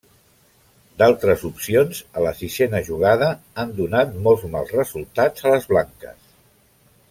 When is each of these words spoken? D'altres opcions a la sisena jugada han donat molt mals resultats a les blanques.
D'altres 1.01 1.43
opcions 1.49 1.99
a 2.21 2.23
la 2.27 2.31
sisena 2.39 2.81
jugada 2.89 3.29
han 3.65 3.77
donat 3.83 4.19
molt 4.29 4.49
mals 4.57 4.73
resultats 4.81 5.47
a 5.49 5.53
les 5.57 5.73
blanques. 5.75 6.35